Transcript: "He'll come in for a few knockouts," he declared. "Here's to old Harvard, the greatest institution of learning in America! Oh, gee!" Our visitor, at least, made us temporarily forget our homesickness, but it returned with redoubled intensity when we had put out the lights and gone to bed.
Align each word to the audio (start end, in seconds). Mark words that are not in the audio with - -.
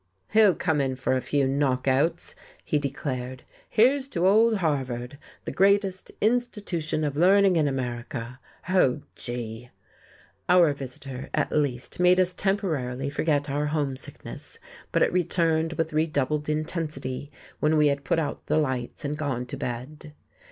"He'll 0.31 0.55
come 0.55 0.81
in 0.81 0.95
for 0.95 1.13
a 1.15 1.21
few 1.21 1.45
knockouts," 1.45 2.33
he 2.65 2.79
declared. 2.79 3.43
"Here's 3.69 4.07
to 4.07 4.25
old 4.27 4.57
Harvard, 4.57 5.19
the 5.45 5.51
greatest 5.51 6.11
institution 6.19 7.03
of 7.03 7.15
learning 7.15 7.55
in 7.55 7.67
America! 7.67 8.39
Oh, 8.67 9.01
gee!" 9.15 9.69
Our 10.49 10.73
visitor, 10.73 11.29
at 11.35 11.51
least, 11.51 11.99
made 11.99 12.19
us 12.19 12.33
temporarily 12.33 13.11
forget 13.11 13.47
our 13.47 13.67
homesickness, 13.67 14.57
but 14.91 15.03
it 15.03 15.13
returned 15.13 15.73
with 15.73 15.93
redoubled 15.93 16.49
intensity 16.49 17.31
when 17.59 17.77
we 17.77 17.89
had 17.89 18.03
put 18.03 18.17
out 18.17 18.47
the 18.47 18.57
lights 18.57 19.05
and 19.05 19.15
gone 19.15 19.45
to 19.45 19.55
bed. 19.55 20.13